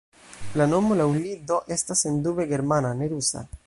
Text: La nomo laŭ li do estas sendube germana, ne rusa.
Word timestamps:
La 0.61 0.65
nomo 0.71 0.97
laŭ 1.03 1.07
li 1.19 1.35
do 1.53 1.61
estas 1.79 2.03
sendube 2.07 2.51
germana, 2.57 2.99
ne 3.03 3.15
rusa. 3.17 3.51